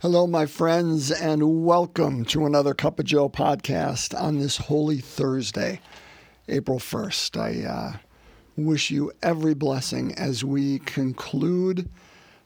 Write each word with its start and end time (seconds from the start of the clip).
Hello, 0.00 0.28
my 0.28 0.46
friends, 0.46 1.10
and 1.10 1.64
welcome 1.64 2.24
to 2.26 2.46
another 2.46 2.72
Cup 2.72 3.00
of 3.00 3.04
Joe 3.04 3.28
podcast 3.28 4.16
on 4.16 4.38
this 4.38 4.56
Holy 4.56 4.98
Thursday, 4.98 5.80
April 6.48 6.78
1st. 6.78 7.36
I 7.36 7.68
uh, 7.68 7.96
wish 8.56 8.92
you 8.92 9.10
every 9.24 9.54
blessing 9.54 10.14
as 10.14 10.44
we 10.44 10.78
conclude 10.78 11.88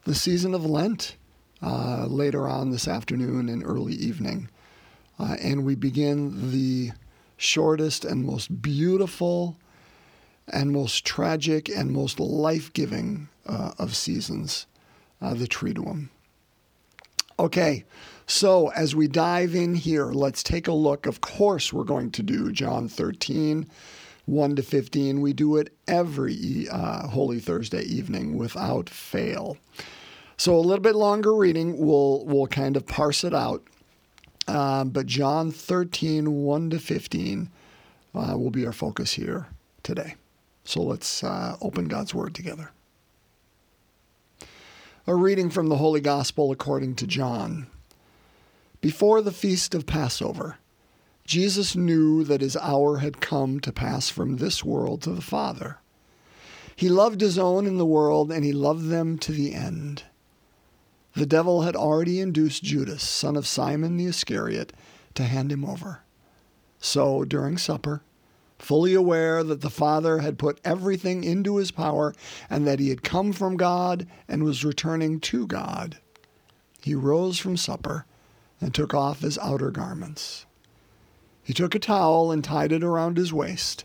the 0.04 0.14
season 0.14 0.54
of 0.54 0.64
Lent 0.64 1.18
uh, 1.60 2.06
later 2.06 2.48
on 2.48 2.70
this 2.70 2.88
afternoon 2.88 3.50
and 3.50 3.62
early 3.66 3.92
evening. 3.96 4.48
Uh, 5.18 5.36
and 5.38 5.66
we 5.66 5.74
begin 5.74 6.52
the 6.52 6.92
shortest 7.36 8.02
and 8.02 8.24
most 8.24 8.62
beautiful 8.62 9.58
and 10.48 10.72
most 10.72 11.04
tragic 11.04 11.68
and 11.68 11.90
most 11.90 12.18
life 12.18 12.72
giving 12.72 13.28
uh, 13.44 13.72
of 13.78 13.94
seasons, 13.94 14.66
uh, 15.20 15.34
the 15.34 15.46
Triduum. 15.46 16.08
Okay, 17.38 17.84
so 18.26 18.68
as 18.68 18.94
we 18.94 19.08
dive 19.08 19.54
in 19.54 19.74
here, 19.74 20.06
let's 20.06 20.42
take 20.42 20.68
a 20.68 20.72
look. 20.72 21.06
Of 21.06 21.20
course, 21.20 21.72
we're 21.72 21.84
going 21.84 22.10
to 22.12 22.22
do 22.22 22.52
John 22.52 22.88
13, 22.88 23.66
1 24.26 24.56
to 24.56 24.62
15. 24.62 25.20
We 25.20 25.32
do 25.32 25.56
it 25.56 25.74
every 25.88 26.68
uh, 26.70 27.08
Holy 27.08 27.40
Thursday 27.40 27.82
evening 27.82 28.36
without 28.36 28.88
fail. 28.88 29.56
So 30.36 30.54
a 30.56 30.60
little 30.60 30.82
bit 30.82 30.94
longer 30.94 31.34
reading, 31.34 31.78
we'll, 31.78 32.24
we'll 32.26 32.46
kind 32.46 32.76
of 32.76 32.86
parse 32.86 33.24
it 33.24 33.34
out. 33.34 33.62
Um, 34.48 34.90
but 34.90 35.06
John 35.06 35.50
13, 35.50 36.42
1 36.42 36.70
to 36.70 36.78
15 36.78 37.50
uh, 38.14 38.34
will 38.36 38.50
be 38.50 38.66
our 38.66 38.72
focus 38.72 39.12
here 39.12 39.46
today. 39.82 40.16
So 40.64 40.82
let's 40.82 41.24
uh, 41.24 41.56
open 41.60 41.86
God's 41.86 42.14
Word 42.14 42.34
together. 42.34 42.70
A 45.04 45.16
reading 45.16 45.50
from 45.50 45.68
the 45.68 45.78
Holy 45.78 46.00
Gospel 46.00 46.52
according 46.52 46.94
to 46.94 47.08
John. 47.08 47.66
Before 48.80 49.20
the 49.20 49.32
feast 49.32 49.74
of 49.74 49.84
Passover, 49.84 50.58
Jesus 51.24 51.74
knew 51.74 52.22
that 52.22 52.40
his 52.40 52.56
hour 52.56 52.98
had 52.98 53.20
come 53.20 53.58
to 53.60 53.72
pass 53.72 54.08
from 54.08 54.36
this 54.36 54.64
world 54.64 55.02
to 55.02 55.10
the 55.10 55.20
Father. 55.20 55.78
He 56.76 56.88
loved 56.88 57.20
his 57.20 57.36
own 57.36 57.66
in 57.66 57.78
the 57.78 57.84
world, 57.84 58.30
and 58.30 58.44
he 58.44 58.52
loved 58.52 58.90
them 58.90 59.18
to 59.18 59.32
the 59.32 59.54
end. 59.54 60.04
The 61.14 61.26
devil 61.26 61.62
had 61.62 61.74
already 61.74 62.20
induced 62.20 62.62
Judas, 62.62 63.02
son 63.02 63.34
of 63.34 63.44
Simon 63.44 63.96
the 63.96 64.06
Iscariot, 64.06 64.72
to 65.14 65.24
hand 65.24 65.50
him 65.50 65.64
over. 65.64 66.02
So, 66.78 67.24
during 67.24 67.58
supper, 67.58 68.02
fully 68.62 68.94
aware 68.94 69.42
that 69.42 69.60
the 69.60 69.68
Father 69.68 70.20
had 70.20 70.38
put 70.38 70.60
everything 70.64 71.24
into 71.24 71.56
his 71.56 71.72
power 71.72 72.14
and 72.48 72.64
that 72.64 72.78
he 72.78 72.90
had 72.90 73.02
come 73.02 73.32
from 73.32 73.56
God 73.56 74.06
and 74.28 74.44
was 74.44 74.64
returning 74.64 75.18
to 75.20 75.48
God. 75.48 75.98
He 76.80 76.94
rose 76.94 77.40
from 77.40 77.56
supper 77.56 78.06
and 78.60 78.72
took 78.72 78.94
off 78.94 79.20
his 79.20 79.36
outer 79.38 79.72
garments. 79.72 80.46
He 81.42 81.52
took 81.52 81.74
a 81.74 81.80
towel 81.80 82.30
and 82.30 82.44
tied 82.44 82.70
it 82.70 82.84
around 82.84 83.16
his 83.16 83.32
waist. 83.32 83.82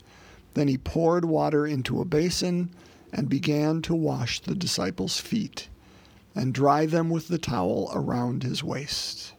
Then 0.54 0.68
he 0.68 0.78
poured 0.78 1.26
water 1.26 1.66
into 1.66 2.00
a 2.00 2.06
basin 2.06 2.70
and 3.12 3.28
began 3.28 3.82
to 3.82 3.96
wash 3.96 4.42
the 4.42 4.54
disciples' 4.54 5.20
feet 5.20 5.70
and 6.36 6.54
dry 6.54 6.86
them 6.86 7.10
with 7.10 7.30
the 7.30 7.40
towel 7.40 7.90
around 7.96 8.44
his 8.44 8.64
waist 8.64 9.34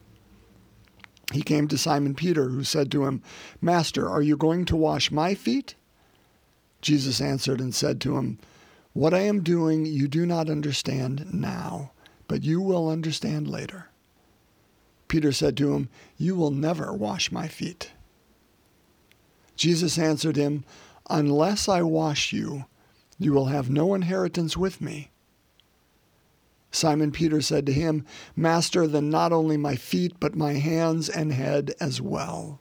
he 1.32 1.42
came 1.42 1.68
to 1.68 1.76
Simon 1.78 2.14
Peter, 2.14 2.48
who 2.48 2.64
said 2.64 2.90
to 2.90 3.04
him, 3.04 3.22
Master, 3.60 4.08
are 4.08 4.22
you 4.22 4.36
going 4.36 4.64
to 4.66 4.76
wash 4.76 5.10
my 5.10 5.34
feet? 5.34 5.74
Jesus 6.80 7.20
answered 7.20 7.60
and 7.60 7.74
said 7.74 8.00
to 8.00 8.16
him, 8.16 8.38
What 8.94 9.12
I 9.12 9.20
am 9.20 9.42
doing 9.42 9.84
you 9.84 10.08
do 10.08 10.24
not 10.24 10.48
understand 10.48 11.32
now, 11.34 11.92
but 12.28 12.44
you 12.44 12.60
will 12.60 12.88
understand 12.88 13.48
later. 13.48 13.88
Peter 15.08 15.32
said 15.32 15.56
to 15.56 15.74
him, 15.74 15.88
You 16.16 16.34
will 16.34 16.50
never 16.50 16.92
wash 16.92 17.30
my 17.30 17.48
feet. 17.48 17.92
Jesus 19.56 19.98
answered 19.98 20.36
him, 20.36 20.64
Unless 21.10 21.68
I 21.68 21.82
wash 21.82 22.32
you, 22.32 22.66
you 23.18 23.32
will 23.32 23.46
have 23.46 23.68
no 23.68 23.94
inheritance 23.94 24.56
with 24.56 24.80
me. 24.80 25.10
Simon 26.70 27.10
Peter 27.10 27.40
said 27.40 27.66
to 27.66 27.72
him, 27.72 28.04
Master, 28.36 28.86
then 28.86 29.10
not 29.10 29.32
only 29.32 29.56
my 29.56 29.74
feet, 29.74 30.14
but 30.20 30.34
my 30.34 30.54
hands 30.54 31.08
and 31.08 31.32
head 31.32 31.74
as 31.80 32.00
well. 32.00 32.60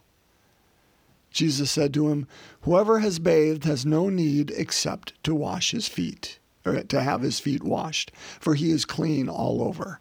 Jesus 1.32 1.70
said 1.70 1.94
to 1.94 2.10
him, 2.10 2.28
Whoever 2.62 3.00
has 3.00 3.20
bathed 3.20 3.66
has 3.66 3.86
no 3.86 4.10
need 4.10 4.52
except 4.56 5.22
to 5.24 5.36
wash 5.36 5.72
his 5.72 5.88
feet, 5.88 6.40
or 6.66 6.82
to 6.82 7.02
have 7.02 7.22
his 7.22 7.40
feet 7.40 7.64
washed, 7.64 8.12
for 8.40 8.56
he 8.56 8.72
is 8.72 8.86
clean 8.86 9.30
all 9.30 9.62
over. 9.62 10.00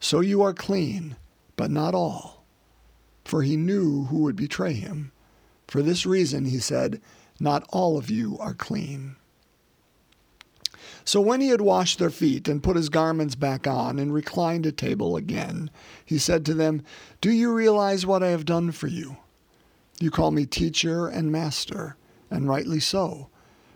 So 0.00 0.20
you 0.20 0.42
are 0.42 0.52
clean, 0.52 1.16
but 1.56 1.70
not 1.70 1.94
all. 1.94 2.44
For 3.24 3.42
he 3.42 3.56
knew 3.56 4.04
who 4.04 4.18
would 4.18 4.36
betray 4.36 4.74
him. 4.74 5.12
For 5.66 5.82
this 5.82 6.04
reason, 6.04 6.44
he 6.44 6.58
said, 6.58 7.00
Not 7.40 7.66
all 7.70 7.96
of 7.96 8.10
you 8.10 8.36
are 8.38 8.54
clean. 8.54 9.16
So 11.06 11.20
when 11.20 11.40
he 11.40 11.48
had 11.48 11.60
washed 11.60 12.00
their 12.00 12.10
feet 12.10 12.48
and 12.48 12.64
put 12.64 12.74
his 12.74 12.88
garments 12.88 13.36
back 13.36 13.68
on 13.68 14.00
and 14.00 14.12
reclined 14.12 14.66
at 14.66 14.76
table 14.76 15.16
again, 15.16 15.70
he 16.04 16.18
said 16.18 16.44
to 16.46 16.54
them, 16.54 16.82
Do 17.20 17.30
you 17.30 17.52
realize 17.52 18.04
what 18.04 18.24
I 18.24 18.28
have 18.28 18.44
done 18.44 18.72
for 18.72 18.88
you? 18.88 19.16
You 20.00 20.10
call 20.10 20.32
me 20.32 20.46
teacher 20.46 21.06
and 21.06 21.30
master, 21.30 21.96
and 22.28 22.48
rightly 22.48 22.80
so, 22.80 23.28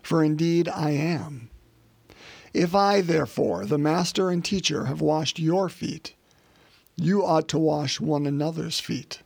for 0.03 0.25
indeed 0.25 0.69
I 0.69 0.91
am. 0.91 1.51
If 2.53 2.75
I, 2.75 3.01
therefore, 3.01 3.65
the 3.65 3.79
master 3.79 4.29
and 4.29 4.45
teacher, 4.45 4.87
have 4.87 5.01
washed 5.01 5.39
your 5.39 5.69
feet, 5.69 6.15
you 6.97 7.25
ought 7.25 7.47
to 7.51 7.61
wash 7.61 8.01
one 8.01 8.27
another's 8.27 8.81
feet. 8.81 9.23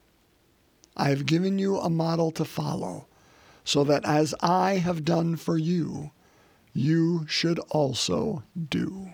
I 0.94 1.08
have 1.08 1.24
given 1.24 1.58
you 1.58 1.78
a 1.78 1.88
model 1.88 2.30
to 2.32 2.44
follow, 2.44 3.06
so 3.64 3.82
that 3.84 4.04
as 4.04 4.34
I 4.42 4.74
have 4.74 5.06
done 5.06 5.36
for 5.36 5.56
you, 5.56 6.10
you 6.74 7.24
should 7.28 7.58
also 7.70 8.42
do. 8.68 9.10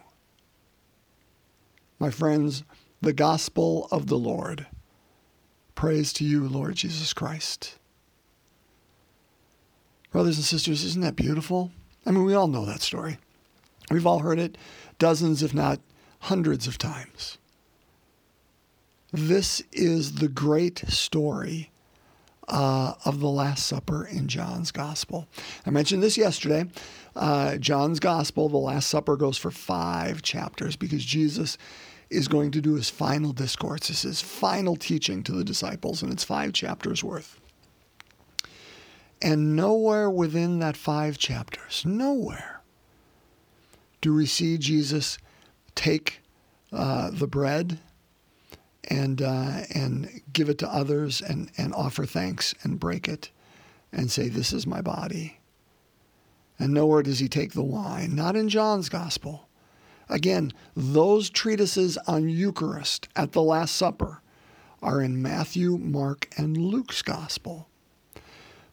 My 1.98 2.10
friends, 2.10 2.64
the 3.02 3.12
gospel 3.12 3.86
of 3.92 4.06
the 4.06 4.18
Lord. 4.18 4.66
Praise 5.74 6.12
to 6.14 6.24
you, 6.24 6.48
Lord 6.48 6.74
Jesus 6.74 7.12
Christ. 7.12 7.78
Brothers 10.10 10.38
and 10.38 10.44
sisters, 10.44 10.82
isn't 10.84 11.02
that 11.02 11.14
beautiful? 11.14 11.70
I 12.04 12.10
mean, 12.10 12.24
we 12.24 12.34
all 12.34 12.48
know 12.48 12.64
that 12.64 12.80
story. 12.80 13.18
We've 13.90 14.06
all 14.06 14.20
heard 14.20 14.38
it 14.38 14.56
dozens, 14.98 15.42
if 15.42 15.54
not 15.54 15.80
hundreds 16.20 16.66
of 16.66 16.78
times. 16.78 17.38
This 19.12 19.62
is 19.72 20.14
the 20.14 20.28
great 20.28 20.78
story 20.88 21.69
uh, 22.50 22.94
of 23.04 23.20
the 23.20 23.28
Last 23.28 23.66
Supper 23.66 24.04
in 24.06 24.28
John's 24.28 24.72
Gospel. 24.72 25.28
I 25.64 25.70
mentioned 25.70 26.02
this 26.02 26.18
yesterday. 26.18 26.66
Uh, 27.16 27.56
John's 27.56 28.00
Gospel, 28.00 28.48
the 28.48 28.56
Last 28.58 28.88
Supper, 28.88 29.16
goes 29.16 29.38
for 29.38 29.50
five 29.50 30.22
chapters 30.22 30.76
because 30.76 31.04
Jesus 31.04 31.56
is 32.10 32.26
going 32.26 32.50
to 32.50 32.60
do 32.60 32.74
his 32.74 32.90
final 32.90 33.32
discourse. 33.32 33.88
This 33.88 34.04
is 34.04 34.18
his 34.18 34.22
final 34.22 34.74
teaching 34.74 35.22
to 35.22 35.32
the 35.32 35.44
disciples, 35.44 36.02
and 36.02 36.12
it's 36.12 36.24
five 36.24 36.52
chapters 36.52 37.04
worth. 37.04 37.40
And 39.22 39.54
nowhere 39.54 40.10
within 40.10 40.58
that 40.58 40.76
five 40.76 41.18
chapters, 41.18 41.84
nowhere, 41.86 42.62
do 44.00 44.14
we 44.14 44.26
see 44.26 44.58
Jesus 44.58 45.18
take 45.74 46.20
uh, 46.72 47.10
the 47.12 47.26
bread 47.26 47.78
and 48.88 49.20
uh, 49.22 49.62
and 49.74 50.22
give 50.32 50.48
it 50.48 50.58
to 50.58 50.68
others 50.68 51.20
and 51.20 51.50
and 51.56 51.74
offer 51.74 52.06
thanks 52.06 52.54
and 52.62 52.80
break 52.80 53.08
it 53.08 53.30
and 53.92 54.10
say 54.10 54.28
this 54.28 54.52
is 54.52 54.66
my 54.66 54.80
body. 54.80 55.40
And 56.58 56.74
nowhere 56.74 57.02
does 57.02 57.18
he 57.18 57.28
take 57.28 57.52
the 57.52 57.62
wine, 57.62 58.14
not 58.14 58.36
in 58.36 58.48
John's 58.48 58.88
gospel. 58.88 59.48
Again, 60.08 60.52
those 60.76 61.30
treatises 61.30 61.96
on 62.06 62.28
Eucharist 62.28 63.08
at 63.16 63.32
the 63.32 63.42
Last 63.42 63.76
Supper 63.76 64.20
are 64.82 65.00
in 65.00 65.22
Matthew, 65.22 65.78
Mark, 65.78 66.28
and 66.36 66.56
Luke's 66.56 67.00
gospel. 67.00 67.68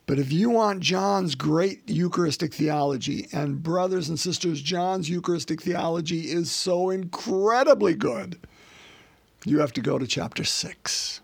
But 0.06 0.20
if 0.20 0.32
you 0.32 0.50
want 0.50 0.80
John's 0.80 1.36
great 1.36 1.90
Eucharistic 1.90 2.54
theology, 2.54 3.28
and 3.34 3.62
brothers 3.62 4.08
and 4.08 4.20
sisters, 4.20 4.62
John's 4.62 5.10
Eucharistic 5.10 5.62
theology 5.62 6.32
is 6.32 6.50
so 6.50 6.90
incredibly 6.90 7.94
good 7.94 8.40
you 9.46 9.60
have 9.60 9.74
to 9.74 9.82
go 9.82 9.98
to 9.98 10.08
chapter 10.08 10.44
6. 10.44 11.22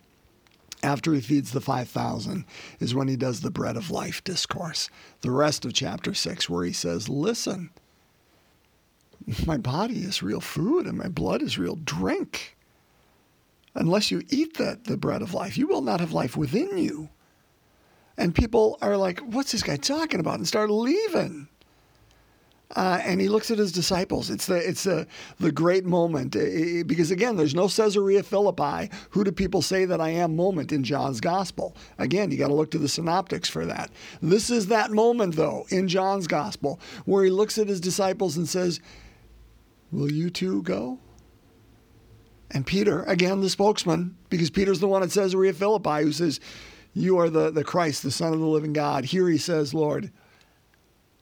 After 0.81 1.13
he 1.13 1.21
feeds 1.21 1.51
the 1.51 1.61
5,000 1.61 2.45
is 2.79 2.93
when 2.93 3.07
he 3.07 3.15
does 3.15 3.39
the 3.41 3.51
bread 3.51 3.77
of 3.77 3.89
life 3.89 4.23
discourse. 4.23 4.89
The 5.21 5.31
rest 5.31 5.63
of 5.65 5.73
chapter 5.73 6.13
6, 6.13 6.49
where 6.49 6.65
he 6.65 6.73
says, 6.73 7.07
Listen, 7.07 7.69
my 9.45 9.57
body 9.57 9.99
is 9.99 10.21
real 10.21 10.41
food 10.41 10.85
and 10.85 10.97
my 10.97 11.07
blood 11.07 11.41
is 11.41 11.57
real 11.57 11.75
drink. 11.77 12.57
Unless 13.75 14.11
you 14.11 14.23
eat 14.29 14.57
that, 14.57 14.83
the 14.83 14.97
bread 14.97 15.21
of 15.21 15.33
life, 15.33 15.57
you 15.57 15.67
will 15.67 15.81
not 15.81 16.01
have 16.01 16.11
life 16.11 16.35
within 16.35 16.77
you. 16.77 17.09
And 18.17 18.35
people 18.35 18.77
are 18.81 18.97
like, 18.97 19.19
What's 19.21 19.53
this 19.53 19.63
guy 19.63 19.77
talking 19.77 20.19
about? 20.19 20.35
and 20.35 20.47
start 20.47 20.69
leaving. 20.69 21.47
Uh, 22.75 22.99
and 23.03 23.21
he 23.21 23.27
looks 23.27 23.51
at 23.51 23.57
his 23.57 23.71
disciples. 23.71 24.29
It's 24.29 24.47
the 24.47 24.55
it's 24.55 24.83
the 24.83 25.07
the 25.39 25.51
great 25.51 25.85
moment 25.85 26.35
uh, 26.35 26.83
because 26.85 27.11
again, 27.11 27.35
there's 27.37 27.53
no 27.53 27.67
Caesarea 27.67 28.23
Philippi. 28.23 28.89
Who 29.11 29.23
do 29.23 29.31
people 29.31 29.61
say 29.61 29.85
that 29.85 30.01
I 30.01 30.09
am? 30.09 30.35
Moment 30.35 30.71
in 30.71 30.83
John's 30.83 31.21
gospel. 31.21 31.75
Again, 31.99 32.31
you 32.31 32.37
got 32.37 32.47
to 32.47 32.53
look 32.55 32.71
to 32.71 32.79
the 32.79 32.89
synoptics 32.89 33.49
for 33.49 33.65
that. 33.65 33.91
This 34.21 34.49
is 34.49 34.67
that 34.67 34.91
moment 34.91 35.35
though 35.35 35.65
in 35.69 35.87
John's 35.87 36.27
gospel 36.27 36.79
where 37.05 37.23
he 37.23 37.29
looks 37.29 37.57
at 37.57 37.67
his 37.67 37.79
disciples 37.79 38.37
and 38.37 38.49
says, 38.49 38.79
"Will 39.91 40.11
you 40.11 40.29
too 40.31 40.63
go?" 40.63 40.99
And 42.53 42.65
Peter, 42.65 43.03
again, 43.03 43.41
the 43.41 43.49
spokesman, 43.49 44.15
because 44.29 44.51
Peter's 44.51 44.79
the 44.79 44.87
one 44.87 45.01
at 45.01 45.09
Caesarea 45.09 45.53
Philippi 45.53 46.03
who 46.03 46.11
says, 46.11 46.39
You 46.93 47.17
are 47.17 47.29
the, 47.29 47.49
the 47.49 47.63
Christ, 47.63 48.03
the 48.03 48.11
Son 48.11 48.31
of 48.31 48.39
the 48.39 48.45
living 48.45 48.73
God. 48.73 49.05
Here 49.05 49.27
he 49.27 49.39
says, 49.39 49.73
Lord, 49.73 50.11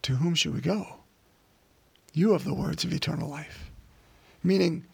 to 0.02 0.16
whom 0.16 0.36
should 0.36 0.54
we 0.54 0.60
go? 0.60 1.01
You 2.14 2.34
have 2.34 2.44
the 2.44 2.54
words 2.54 2.84
of 2.84 2.94
eternal 2.94 3.30
life. 3.30 3.72
Meaning, 4.44 4.86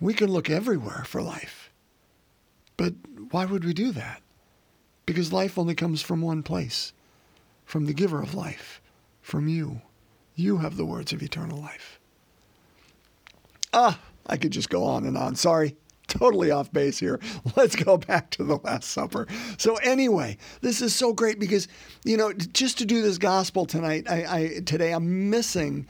we 0.00 0.14
can 0.14 0.30
look 0.30 0.48
everywhere 0.48 1.04
for 1.04 1.20
life. 1.20 1.70
But 2.76 2.94
why 3.30 3.44
would 3.44 3.64
we 3.64 3.74
do 3.74 3.92
that? 3.92 4.22
Because 5.04 5.32
life 5.32 5.58
only 5.58 5.74
comes 5.74 6.00
from 6.02 6.20
one 6.22 6.42
place 6.42 6.92
from 7.64 7.84
the 7.84 7.92
giver 7.92 8.22
of 8.22 8.34
life, 8.34 8.80
from 9.20 9.46
you. 9.46 9.82
You 10.34 10.58
have 10.58 10.78
the 10.78 10.86
words 10.86 11.12
of 11.12 11.22
eternal 11.22 11.58
life. 11.58 12.00
Ah, 13.74 14.00
I 14.26 14.38
could 14.38 14.52
just 14.52 14.70
go 14.70 14.84
on 14.84 15.04
and 15.04 15.18
on. 15.18 15.34
Sorry, 15.34 15.76
totally 16.06 16.50
off 16.50 16.72
base 16.72 16.98
here. 16.98 17.20
Let's 17.56 17.76
go 17.76 17.98
back 17.98 18.30
to 18.30 18.44
the 18.44 18.56
Last 18.56 18.90
Supper. 18.90 19.26
So, 19.58 19.76
anyway, 19.76 20.38
this 20.62 20.80
is 20.80 20.94
so 20.94 21.12
great 21.12 21.38
because, 21.38 21.68
you 22.04 22.16
know, 22.16 22.32
just 22.32 22.78
to 22.78 22.86
do 22.86 23.02
this 23.02 23.18
gospel 23.18 23.66
tonight, 23.66 24.06
I, 24.08 24.24
I 24.28 24.60
today, 24.64 24.92
I'm 24.92 25.28
missing 25.28 25.86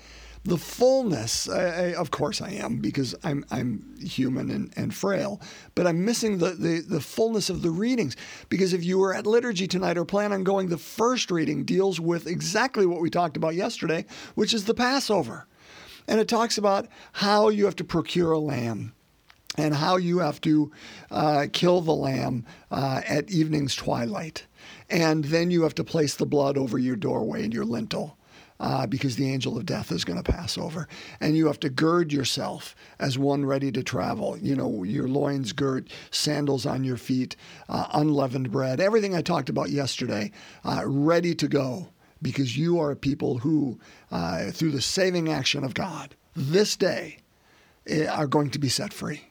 the 0.48 0.56
fullness. 0.56 1.48
I, 1.48 1.62
I, 1.62 1.94
of 1.94 2.10
course, 2.10 2.40
I 2.40 2.50
am 2.52 2.78
because 2.78 3.14
I'm 3.22 3.44
I'm 3.50 3.96
human 4.00 4.50
and, 4.50 4.72
and 4.76 4.94
frail, 4.94 5.40
but 5.74 5.86
I'm 5.86 6.04
missing 6.04 6.38
the, 6.38 6.50
the 6.50 6.80
the 6.80 7.00
fullness 7.00 7.50
of 7.50 7.62
the 7.62 7.70
readings 7.70 8.16
because 8.48 8.72
if 8.72 8.82
you 8.82 8.98
were 8.98 9.14
at 9.14 9.26
liturgy 9.26 9.68
tonight 9.68 9.98
or 9.98 10.04
plan 10.04 10.32
on 10.32 10.44
going, 10.44 10.68
the 10.68 10.78
first 10.78 11.30
reading 11.30 11.64
deals 11.64 12.00
with 12.00 12.26
exactly 12.26 12.86
what 12.86 13.00
we 13.00 13.10
talked 13.10 13.36
about 13.36 13.54
yesterday, 13.54 14.06
which 14.34 14.54
is 14.54 14.64
the 14.64 14.74
Passover, 14.74 15.46
and 16.06 16.18
it 16.18 16.28
talks 16.28 16.56
about 16.56 16.88
how 17.12 17.50
you 17.50 17.66
have 17.66 17.76
to 17.76 17.84
procure 17.84 18.32
a 18.32 18.38
lamb 18.38 18.94
and 19.56 19.74
how 19.74 19.96
you 19.96 20.18
have 20.18 20.40
to 20.40 20.70
uh, 21.10 21.46
kill 21.52 21.80
the 21.80 21.94
lamb 21.94 22.46
uh, 22.70 23.02
at 23.06 23.30
evening's 23.30 23.74
twilight. 23.74 24.46
And 24.88 25.24
then 25.24 25.50
you 25.50 25.62
have 25.62 25.74
to 25.74 25.84
place 25.84 26.14
the 26.14 26.26
blood 26.26 26.56
over 26.56 26.78
your 26.78 26.96
doorway 26.96 27.44
and 27.44 27.52
your 27.52 27.64
lintel 27.64 28.17
uh, 28.60 28.86
because 28.86 29.16
the 29.16 29.30
angel 29.30 29.56
of 29.56 29.66
death 29.66 29.92
is 29.92 30.04
going 30.04 30.22
to 30.22 30.32
pass 30.32 30.58
over. 30.58 30.88
And 31.20 31.36
you 31.36 31.46
have 31.46 31.60
to 31.60 31.70
gird 31.70 32.12
yourself 32.12 32.74
as 32.98 33.18
one 33.18 33.44
ready 33.44 33.70
to 33.72 33.82
travel. 33.82 34.36
You 34.38 34.56
know, 34.56 34.84
your 34.84 35.08
loins 35.08 35.52
girt, 35.52 35.88
sandals 36.10 36.66
on 36.66 36.84
your 36.84 36.96
feet, 36.96 37.36
uh, 37.68 37.86
unleavened 37.92 38.50
bread, 38.50 38.80
everything 38.80 39.14
I 39.14 39.22
talked 39.22 39.48
about 39.48 39.70
yesterday, 39.70 40.32
uh, 40.64 40.82
ready 40.84 41.34
to 41.36 41.48
go 41.48 41.88
because 42.20 42.56
you 42.58 42.80
are 42.80 42.90
a 42.90 42.96
people 42.96 43.38
who, 43.38 43.78
uh, 44.10 44.50
through 44.50 44.72
the 44.72 44.82
saving 44.82 45.28
action 45.28 45.64
of 45.64 45.74
God, 45.74 46.16
this 46.34 46.76
day 46.76 47.18
eh, 47.86 48.06
are 48.06 48.26
going 48.26 48.50
to 48.50 48.58
be 48.58 48.68
set 48.68 48.92
free. 48.92 49.22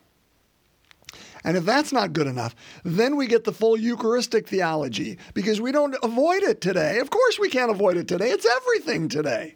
And 1.43 1.57
if 1.57 1.65
that's 1.65 1.91
not 1.91 2.13
good 2.13 2.27
enough, 2.27 2.55
then 2.83 3.15
we 3.15 3.27
get 3.27 3.43
the 3.43 3.53
full 3.53 3.77
Eucharistic 3.77 4.47
theology 4.47 5.17
because 5.33 5.61
we 5.61 5.71
don't 5.71 5.95
avoid 6.03 6.43
it 6.43 6.61
today. 6.61 6.99
Of 6.99 7.09
course, 7.09 7.39
we 7.39 7.49
can't 7.49 7.71
avoid 7.71 7.97
it 7.97 8.07
today. 8.07 8.29
It's 8.29 8.45
everything 8.45 9.09
today. 9.09 9.55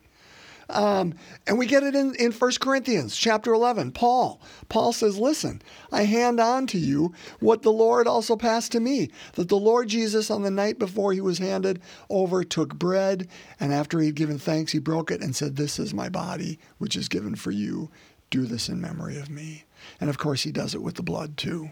Um, 0.72 1.16
and 1.48 1.60
we 1.60 1.66
get 1.66 1.84
it 1.84 1.96
in, 1.96 2.16
in 2.16 2.32
1 2.32 2.52
Corinthians 2.60 3.16
chapter 3.16 3.54
11. 3.54 3.92
Paul. 3.92 4.42
Paul 4.70 4.94
says, 4.94 5.18
Listen, 5.18 5.62
I 5.92 6.04
hand 6.04 6.40
on 6.40 6.66
to 6.68 6.78
you 6.78 7.14
what 7.40 7.62
the 7.62 7.72
Lord 7.72 8.08
also 8.08 8.36
passed 8.36 8.72
to 8.72 8.80
me, 8.80 9.10
that 9.34 9.50
the 9.50 9.58
Lord 9.58 9.90
Jesus, 9.90 10.32
on 10.32 10.44
the 10.44 10.52
night 10.52 10.80
before 10.80 11.14
he 11.14 11.22
was 11.22 11.40
handed 11.40 11.82
over, 12.10 12.44
took 12.44 12.76
bread, 12.76 13.28
and 13.60 13.74
after 13.74 14.00
he 14.00 14.08
had 14.08 14.16
given 14.16 14.40
thanks, 14.40 14.72
he 14.72 14.80
broke 14.80 15.12
it 15.12 15.22
and 15.22 15.36
said, 15.36 15.56
This 15.56 15.78
is 15.78 15.94
my 15.94 16.10
body, 16.10 16.58
which 16.78 16.96
is 16.96 17.10
given 17.10 17.36
for 17.36 17.52
you. 17.52 17.90
Do 18.32 18.46
this 18.46 18.68
in 18.68 18.82
memory 18.82 19.20
of 19.20 19.30
me. 19.30 19.66
And 20.00 20.10
of 20.10 20.18
course, 20.18 20.42
he 20.42 20.52
does 20.52 20.74
it 20.74 20.82
with 20.82 20.96
the 20.96 21.04
blood 21.04 21.38
too. 21.38 21.72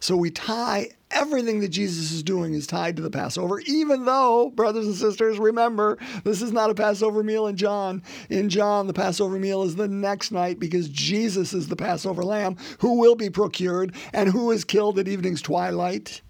So 0.00 0.16
we 0.16 0.30
tie 0.30 0.90
everything 1.10 1.60
that 1.60 1.68
Jesus 1.68 2.12
is 2.12 2.22
doing 2.22 2.52
is 2.54 2.66
tied 2.66 2.96
to 2.96 3.02
the 3.02 3.10
Passover, 3.10 3.60
even 3.60 4.04
though, 4.04 4.50
brothers 4.50 4.86
and 4.86 4.94
sisters, 4.94 5.38
remember, 5.38 5.98
this 6.24 6.42
is 6.42 6.52
not 6.52 6.70
a 6.70 6.74
Passover 6.74 7.22
meal 7.22 7.46
in 7.46 7.56
John. 7.56 8.02
In 8.28 8.48
John, 8.48 8.86
the 8.86 8.92
Passover 8.92 9.38
meal 9.38 9.62
is 9.62 9.76
the 9.76 9.88
next 9.88 10.32
night 10.32 10.58
because 10.58 10.88
Jesus 10.88 11.54
is 11.54 11.68
the 11.68 11.76
Passover 11.76 12.22
lamb 12.22 12.56
who 12.80 12.98
will 12.98 13.14
be 13.14 13.30
procured 13.30 13.94
and 14.12 14.28
who 14.28 14.50
is 14.50 14.64
killed 14.64 14.98
at 14.98 15.08
evening's 15.08 15.42
twilight 15.42 16.20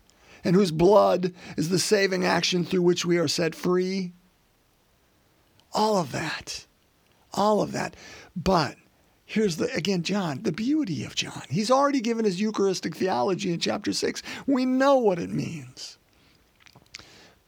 and 0.44 0.54
whose 0.54 0.70
blood 0.70 1.32
is 1.56 1.70
the 1.70 1.78
saving 1.78 2.24
action 2.24 2.64
through 2.64 2.82
which 2.82 3.04
we 3.04 3.18
are 3.18 3.28
set 3.28 3.54
free. 3.54 4.12
All 5.72 5.96
of 5.96 6.12
that. 6.12 6.66
All 7.32 7.60
of 7.62 7.72
that. 7.72 7.96
But 8.36 8.76
Here's 9.26 9.56
the 9.56 9.72
again, 9.74 10.02
John, 10.02 10.42
the 10.42 10.52
beauty 10.52 11.04
of 11.04 11.14
John. 11.14 11.42
He's 11.48 11.70
already 11.70 12.00
given 12.00 12.24
his 12.24 12.40
Eucharistic 12.40 12.94
theology 12.94 13.52
in 13.52 13.60
chapter 13.60 13.92
6. 13.92 14.22
We 14.46 14.64
know 14.64 14.96
what 14.98 15.18
it 15.18 15.30
means. 15.30 15.98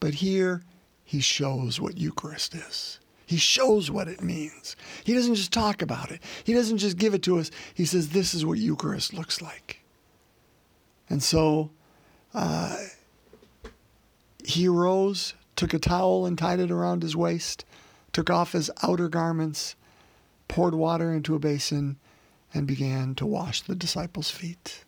But 0.00 0.14
here 0.14 0.62
he 1.04 1.20
shows 1.20 1.80
what 1.80 1.98
Eucharist 1.98 2.54
is. 2.54 2.98
He 3.26 3.36
shows 3.36 3.90
what 3.90 4.08
it 4.08 4.22
means. 4.22 4.76
He 5.02 5.12
doesn't 5.12 5.34
just 5.34 5.52
talk 5.52 5.82
about 5.82 6.10
it, 6.10 6.22
he 6.44 6.54
doesn't 6.54 6.78
just 6.78 6.96
give 6.96 7.12
it 7.12 7.22
to 7.24 7.38
us. 7.38 7.50
He 7.74 7.84
says, 7.84 8.10
This 8.10 8.34
is 8.34 8.46
what 8.46 8.58
Eucharist 8.58 9.12
looks 9.12 9.42
like. 9.42 9.82
And 11.08 11.22
so 11.22 11.70
uh, 12.34 12.76
he 14.44 14.66
rose, 14.68 15.34
took 15.54 15.74
a 15.74 15.78
towel 15.78 16.26
and 16.26 16.38
tied 16.38 16.60
it 16.60 16.70
around 16.70 17.02
his 17.02 17.16
waist, 17.16 17.64
took 18.12 18.30
off 18.30 18.52
his 18.52 18.70
outer 18.82 19.08
garments 19.08 19.76
poured 20.48 20.74
water 20.74 21.12
into 21.12 21.34
a 21.34 21.38
basin, 21.38 21.98
and 22.54 22.66
began 22.66 23.14
to 23.16 23.26
wash 23.26 23.62
the 23.62 23.74
disciples' 23.74 24.30
feet. 24.30 24.84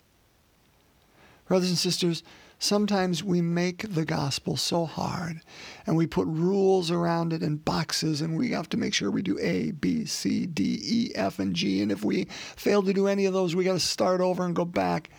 Brothers 1.47 1.69
and 1.69 1.77
sisters, 1.77 2.23
sometimes 2.57 3.23
we 3.23 3.41
make 3.41 3.93
the 3.93 4.05
gospel 4.05 4.57
so 4.57 4.85
hard 4.85 5.41
and 5.85 5.95
we 5.95 6.05
put 6.05 6.27
rules 6.27 6.91
around 6.91 7.33
it 7.33 7.41
and 7.41 7.63
boxes, 7.63 8.21
and 8.21 8.37
we 8.37 8.51
have 8.51 8.69
to 8.69 8.77
make 8.77 8.93
sure 8.93 9.09
we 9.09 9.21
do 9.21 9.37
A, 9.39 9.71
B, 9.71 10.05
C, 10.05 10.45
D, 10.45 10.79
E, 10.83 11.11
F, 11.15 11.39
and 11.39 11.55
G. 11.55 11.81
And 11.81 11.91
if 11.91 12.03
we 12.03 12.25
fail 12.55 12.83
to 12.83 12.93
do 12.93 13.07
any 13.07 13.25
of 13.25 13.33
those, 13.33 13.55
we 13.55 13.63
got 13.63 13.73
to 13.73 13.79
start 13.79 14.21
over 14.21 14.45
and 14.45 14.55
go 14.55 14.65
back. 14.65 15.09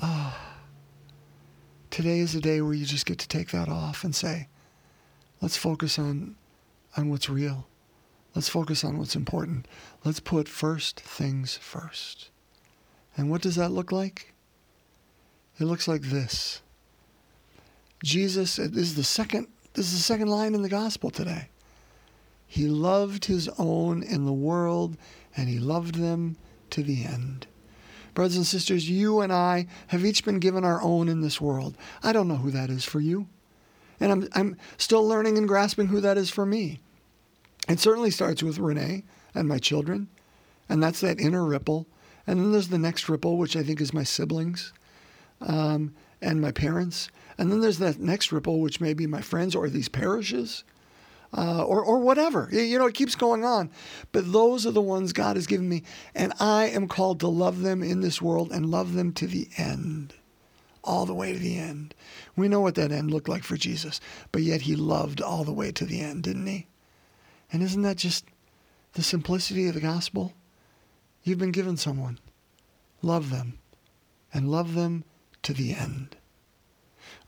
Oh, 0.00 0.36
today 1.90 2.20
is 2.20 2.34
a 2.34 2.40
day 2.40 2.60
where 2.60 2.74
you 2.74 2.84
just 2.84 3.06
get 3.06 3.18
to 3.18 3.28
take 3.28 3.50
that 3.50 3.68
off 3.68 4.04
and 4.04 4.14
say, 4.14 4.48
let's 5.40 5.56
focus 5.56 5.98
on, 5.98 6.36
on 6.96 7.10
what's 7.10 7.28
real. 7.28 7.66
Let's 8.36 8.50
focus 8.50 8.84
on 8.84 8.98
what's 8.98 9.16
important. 9.16 9.66
Let's 10.04 10.20
put 10.20 10.46
first 10.46 11.00
things 11.00 11.56
first. 11.56 12.28
And 13.16 13.30
what 13.30 13.40
does 13.40 13.56
that 13.56 13.70
look 13.70 13.90
like? 13.90 14.34
It 15.58 15.64
looks 15.64 15.88
like 15.88 16.02
this. 16.02 16.60
Jesus, 18.04 18.56
this 18.56 18.76
is 18.76 18.94
the 18.94 19.04
second, 19.04 19.48
this 19.72 19.86
is 19.86 19.92
the 19.92 20.02
second 20.02 20.28
line 20.28 20.54
in 20.54 20.60
the 20.60 20.68
gospel 20.68 21.08
today. 21.08 21.48
He 22.46 22.66
loved 22.66 23.24
his 23.24 23.48
own 23.58 24.02
in 24.02 24.26
the 24.26 24.34
world, 24.34 24.98
and 25.34 25.48
he 25.48 25.58
loved 25.58 25.94
them 25.94 26.36
to 26.70 26.82
the 26.82 27.06
end. 27.06 27.46
Brothers 28.12 28.36
and 28.36 28.46
sisters, 28.46 28.88
you 28.88 29.22
and 29.22 29.32
I 29.32 29.66
have 29.86 30.04
each 30.04 30.26
been 30.26 30.40
given 30.40 30.62
our 30.62 30.82
own 30.82 31.08
in 31.08 31.22
this 31.22 31.40
world. 31.40 31.74
I 32.02 32.12
don't 32.12 32.28
know 32.28 32.36
who 32.36 32.50
that 32.50 32.68
is 32.68 32.84
for 32.84 33.00
you. 33.00 33.28
And 33.98 34.12
I'm, 34.12 34.28
I'm 34.34 34.56
still 34.76 35.08
learning 35.08 35.38
and 35.38 35.48
grasping 35.48 35.86
who 35.86 36.02
that 36.02 36.18
is 36.18 36.28
for 36.28 36.44
me. 36.44 36.80
It 37.68 37.80
certainly 37.80 38.10
starts 38.10 38.42
with 38.42 38.58
Renee 38.58 39.04
and 39.34 39.48
my 39.48 39.58
children, 39.58 40.08
and 40.68 40.82
that's 40.82 41.00
that 41.00 41.20
inner 41.20 41.44
ripple. 41.44 41.86
And 42.26 42.40
then 42.40 42.52
there's 42.52 42.68
the 42.68 42.78
next 42.78 43.08
ripple, 43.08 43.36
which 43.36 43.56
I 43.56 43.62
think 43.62 43.80
is 43.80 43.94
my 43.94 44.02
siblings 44.02 44.72
um, 45.40 45.94
and 46.20 46.40
my 46.40 46.52
parents. 46.52 47.08
And 47.38 47.52
then 47.52 47.60
there's 47.60 47.78
that 47.78 48.00
next 48.00 48.32
ripple, 48.32 48.60
which 48.60 48.80
may 48.80 48.94
be 48.94 49.06
my 49.06 49.20
friends 49.20 49.54
or 49.54 49.68
these 49.68 49.88
parishes. 49.88 50.64
Uh, 51.36 51.62
or, 51.64 51.82
or 51.84 51.98
whatever. 51.98 52.48
You 52.52 52.78
know, 52.78 52.86
it 52.86 52.94
keeps 52.94 53.16
going 53.16 53.44
on. 53.44 53.68
But 54.12 54.32
those 54.32 54.64
are 54.64 54.70
the 54.70 54.80
ones 54.80 55.12
God 55.12 55.36
has 55.36 55.48
given 55.48 55.68
me. 55.68 55.82
And 56.14 56.32
I 56.38 56.66
am 56.66 56.86
called 56.86 57.20
to 57.20 57.28
love 57.28 57.60
them 57.60 57.82
in 57.82 58.00
this 58.00 58.22
world 58.22 58.52
and 58.52 58.70
love 58.70 58.94
them 58.94 59.12
to 59.14 59.26
the 59.26 59.48
end, 59.58 60.14
all 60.84 61.04
the 61.04 61.12
way 61.12 61.32
to 61.32 61.38
the 61.38 61.58
end. 61.58 61.94
We 62.36 62.48
know 62.48 62.60
what 62.60 62.76
that 62.76 62.92
end 62.92 63.10
looked 63.10 63.28
like 63.28 63.42
for 63.42 63.56
Jesus, 63.56 64.00
but 64.30 64.42
yet 64.42 64.62
he 64.62 64.76
loved 64.76 65.20
all 65.20 65.42
the 65.42 65.52
way 65.52 65.72
to 65.72 65.84
the 65.84 66.00
end, 66.00 66.22
didn't 66.22 66.46
he? 66.46 66.68
And 67.52 67.62
isn't 67.62 67.82
that 67.82 67.96
just 67.96 68.24
the 68.92 69.02
simplicity 69.02 69.68
of 69.68 69.74
the 69.74 69.80
gospel? 69.80 70.32
You've 71.22 71.38
been 71.38 71.52
given 71.52 71.76
someone. 71.76 72.18
Love 73.02 73.30
them 73.30 73.58
and 74.32 74.50
love 74.50 74.74
them 74.74 75.04
to 75.42 75.52
the 75.52 75.74
end. 75.74 76.16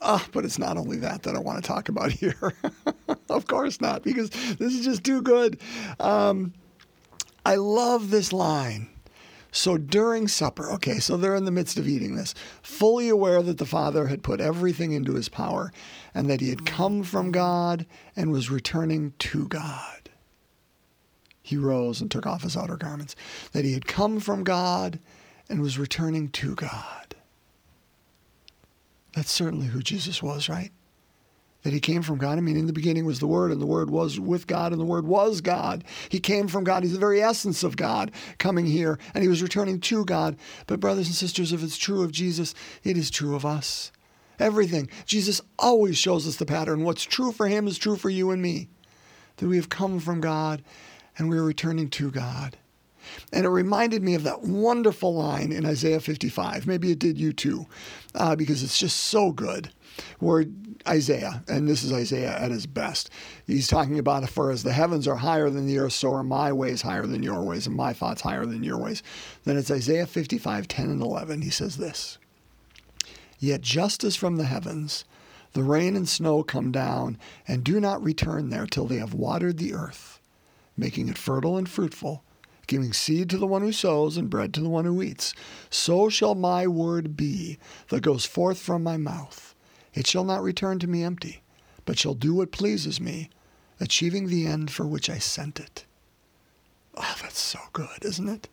Ah, 0.01 0.23
oh, 0.23 0.29
but 0.33 0.45
it's 0.45 0.59
not 0.59 0.77
only 0.77 0.99
that 0.99 1.23
that 1.23 1.35
I 1.35 1.41
want 1.41 1.63
to 1.63 1.67
talk 1.67 1.89
about 1.89 2.13
here. 2.13 2.55
of 3.29 3.47
course 3.47 3.81
not, 3.81 4.03
because 4.03 4.31
this 4.31 4.75
is 4.75 4.85
just 4.85 5.05
too 5.05 5.23
good. 5.23 5.61
Um, 5.99 6.53
I 7.45 7.57
love 7.57 8.11
this 8.11 8.33
line. 8.33 8.89
So 9.51 9.79
during 9.79 10.29
supper, 10.29 10.71
okay, 10.73 10.99
so 10.99 11.17
they're 11.17 11.35
in 11.35 11.47
the 11.47 11.51
midst 11.51 11.79
of 11.79 11.89
eating 11.89 12.17
this, 12.17 12.35
fully 12.63 13.09
aware 13.09 13.43
that 13.43 13.59
the 13.59 13.67
Father 13.67 14.07
had 14.07 14.23
put 14.23 14.41
everything 14.41 14.93
into 14.93 15.15
his 15.15 15.29
power 15.29 15.73
and 16.15 16.29
that 16.29 16.41
he 16.41 16.51
had 16.51 16.67
come 16.67 17.03
from 17.03 17.33
God 17.33 17.87
and 18.15 18.31
was 18.31 18.51
returning 18.51 19.15
to 19.21 19.49
God. 19.49 19.98
He 21.49 21.57
rose 21.57 22.00
and 22.00 22.11
took 22.11 22.26
off 22.26 22.43
his 22.43 22.57
outer 22.57 22.76
garments, 22.76 23.17
that 23.52 23.64
he 23.64 23.73
had 23.73 23.87
come 23.87 24.21
from 24.21 24.45
God 24.45 24.99
and 25.49 25.62
was 25.62 25.78
returning 25.78 26.28
to 26.31 26.55
God. 26.55 27.17
That's 29.14 29.31
certainly 29.31 29.69
who 29.69 29.83
Jesus 29.83 30.23
was, 30.23 30.50
right? 30.50 30.71
that 31.62 31.73
he 31.73 31.81
came 31.81 32.02
from 32.02 32.19
God. 32.19 32.38
I 32.38 32.40
mean, 32.40 32.57
in 32.57 32.67
the 32.67 32.73
beginning 32.73 33.05
was 33.05 33.19
the 33.19 33.26
Word, 33.26 33.50
and 33.50 33.61
the 33.61 33.67
Word 33.67 33.90
was 33.90 34.21
with 34.21 34.47
God, 34.47 34.73
and 34.73 34.81
the 34.81 34.87
Word 34.87 35.07
was 35.07 35.40
God. 35.40 35.85
He 36.09 36.21
came 36.21 36.47
from 36.49 36.64
God. 36.64 36.83
He's 36.83 36.93
the 36.93 36.99
very 36.99 37.21
essence 37.21 37.64
of 37.64 37.76
God 37.76 38.12
coming 38.38 38.67
here, 38.67 38.99
and 39.12 39.23
he 39.23 39.28
was 39.28 39.43
returning 39.43 39.81
to 39.81 40.05
God. 40.05 40.37
But, 40.67 40.81
brothers 40.81 41.09
and 41.09 41.17
sisters, 41.17 41.52
if 41.52 41.62
it's 41.62 41.76
true 41.76 42.02
of 42.02 42.12
Jesus, 42.12 42.55
it 42.85 42.97
is 42.97 43.11
true 43.11 43.35
of 43.35 43.45
us. 43.45 43.90
Everything. 44.38 44.88
Jesus 45.05 45.40
always 45.59 45.99
shows 45.99 46.28
us 46.28 46.37
the 46.37 46.47
pattern. 46.47 46.85
What's 46.85 47.05
true 47.05 47.33
for 47.33 47.49
him 47.49 47.67
is 47.67 47.76
true 47.76 47.97
for 47.97 48.09
you 48.09 48.31
and 48.31 48.40
me. 48.40 48.69
That 49.38 49.49
we 49.49 49.57
have 49.57 49.69
come 49.69 49.99
from 49.99 50.21
God 50.21 50.62
and 51.19 51.29
we 51.29 51.37
are 51.37 51.45
returning 51.45 51.91
to 51.91 52.11
God. 52.11 52.57
And 53.33 53.45
it 53.45 53.51
reminded 53.51 54.03
me 54.03 54.15
of 54.15 54.23
that 54.25 54.43
wonderful 54.43 55.15
line 55.15 55.53
in 55.53 55.67
Isaiah 55.67 56.01
55. 56.01 56.67
Maybe 56.67 56.91
it 56.91 56.99
did 56.99 57.19
you 57.19 57.33
too, 57.33 57.67
uh, 58.15 58.37
because 58.37 58.63
it's 58.63 58.79
just 58.79 58.97
so 58.97 59.33
good 59.33 59.71
where 60.19 60.45
Isaiah, 60.87 61.43
and 61.49 61.69
this 61.69 61.83
is 61.83 61.93
Isaiah 61.93 62.39
at 62.39 62.51
his 62.51 62.67
best, 62.67 63.11
he's 63.47 63.67
talking 63.67 63.99
about 63.99 64.29
for 64.29 64.51
as 64.51 64.63
the 64.63 64.73
heavens 64.73 65.09
are 65.09 65.17
higher 65.17 65.51
than 65.51 65.67
the 65.67 65.79
earth, 65.79 65.95
so 65.95 66.13
are 66.13 66.23
my 66.23 66.53
ways 66.53 66.83
higher 66.83 67.07
than 67.07 67.23
your 67.23 67.43
ways, 67.43 67.67
and 67.67 67.75
my 67.75 67.93
thoughts 67.93 68.23
higher 68.23 68.47
than 68.47 68.63
your 68.63 68.79
ways. 68.79 69.03
Then 69.45 69.57
it's 69.57 69.71
Isaiah 69.71 70.07
55, 70.07 70.69
10 70.69 70.91
and 70.91 71.03
11. 71.03 71.43
He 71.43 71.51
says 71.51 71.77
this 71.77 72.19
Yet 73.39 73.61
just 73.61 74.05
as 74.05 74.17
from 74.17 74.37
the 74.37 74.45
heavens 74.45 75.05
the 75.55 75.63
rain 75.63 75.97
and 75.97 76.09
snow 76.09 76.43
come 76.43 76.71
down 76.71 77.19
and 77.47 77.65
do 77.65 77.81
not 77.81 78.03
return 78.03 78.51
there 78.51 78.67
till 78.67 78.87
they 78.87 78.99
have 78.99 79.15
watered 79.15 79.59
the 79.59 79.73
earth, 79.73 80.21
making 80.78 81.08
it 81.08 81.18
fertile 81.18 81.58
and 81.58 81.68
fruitful, 81.68 82.23
giving 82.66 82.92
seed 82.92 83.28
to 83.30 83.37
the 83.37 83.47
one 83.47 83.62
who 83.62 83.73
sows 83.73 84.16
and 84.16 84.30
bread 84.30 84.54
to 84.54 84.61
the 84.61 84.68
one 84.68 84.85
who 84.85 85.02
eats, 85.02 85.35
so 85.68 86.08
shall 86.08 86.35
my 86.35 86.66
word 86.66 87.16
be 87.16 87.58
that 87.88 88.02
goes 88.02 88.25
forth 88.25 88.58
from 88.58 88.82
my 88.82 88.97
mouth. 88.97 89.54
It 89.92 90.06
shall 90.06 90.25
not 90.25 90.42
return 90.42 90.78
to 90.78 90.87
me 90.87 91.02
empty, 91.02 91.42
but 91.85 91.99
shall 91.99 92.14
do 92.14 92.35
what 92.35 92.52
pleases 92.52 93.00
me, 93.00 93.30
achieving 93.80 94.28
the 94.28 94.47
end 94.47 94.70
for 94.70 94.87
which 94.87 95.11
I 95.11 95.18
sent 95.18 95.58
it. 95.58 95.85
Oh, 96.94 97.16
that's 97.20 97.38
so 97.40 97.58
good, 97.73 98.02
isn't 98.04 98.28
it? 98.28 98.49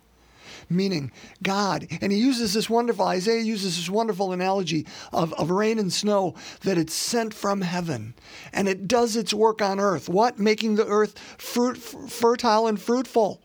Meaning, 0.70 1.12
God, 1.44 1.88
and 2.02 2.12
he 2.12 2.18
uses 2.18 2.54
this 2.54 2.70
wonderful, 2.70 3.06
Isaiah 3.06 3.42
uses 3.42 3.78
this 3.78 3.90
wonderful 3.90 4.32
analogy 4.32 4.88
of, 5.14 5.34
of 5.34 5.52
rain 5.52 5.78
and 5.78 5.94
snow 5.94 6.36
that 6.62 6.78
it's 6.78 6.94
sent 6.94 7.34
from 7.34 7.62
heaven 7.62 8.16
and 8.52 8.68
it 8.68 8.88
does 8.88 9.16
its 9.16 9.34
work 9.34 9.62
on 9.62 9.80
earth. 9.80 10.10
What? 10.10 10.40
Making 10.40 10.76
the 10.76 10.88
earth 10.88 11.18
fruit, 11.38 11.78
fertile 11.78 12.68
and 12.68 12.82
fruitful 12.82 13.42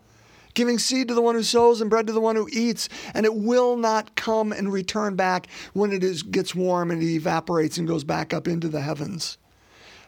giving 0.55 0.79
seed 0.79 1.09
to 1.09 1.15
the 1.15 1.23
one 1.23 1.35
who 1.35 1.43
sows 1.43 1.81
and 1.81 1.91
bread 1.91 2.07
to 2.07 2.13
the 2.13 2.21
one 2.21 2.37
who 2.37 2.49
eats, 2.53 2.89
and 3.15 3.25
it 3.25 3.35
will 3.35 3.77
not 3.77 4.15
come 4.17 4.53
and 4.53 4.73
return 4.73 5.17
back 5.17 5.47
when 5.73 5.93
it 5.93 6.03
is, 6.03 6.23
gets 6.23 6.55
warm 6.55 6.91
and 6.91 7.03
it 7.03 7.07
evaporates 7.07 7.79
and 7.79 7.87
goes 7.87 8.05
back 8.05 8.35
up 8.35 8.49
into 8.49 8.69
the 8.69 8.81
heavens. 8.81 9.39